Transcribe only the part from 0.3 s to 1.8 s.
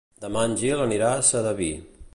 en Gil anirà a Sedaví.